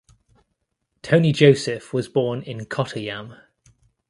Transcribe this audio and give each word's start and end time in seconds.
Tony 1.03 1.31
Joseph 1.31 1.93
was 1.93 2.09
born 2.09 2.41
in 2.41 2.61
Kottayam. 2.65 3.39